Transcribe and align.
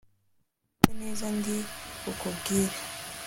Ufate 0.75 0.93
neza 1.01 1.25
ndi 1.37 1.55
bukubwire 2.03 2.75